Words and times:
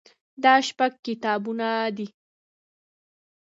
دا 0.43 0.53
شپږ 0.67 0.91
کتابونه 1.05 1.67
دي. 1.97 2.07